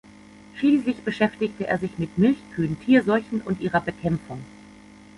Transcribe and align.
Schließlich 0.55 1.03
beschäftigte 1.03 1.67
er 1.67 1.77
sich 1.77 1.99
mit 1.99 2.17
Milchkühen, 2.17 2.79
Tierseuchen 2.81 3.39
und 3.41 3.61
ihrer 3.61 3.81
Bekämpfung. 3.81 4.43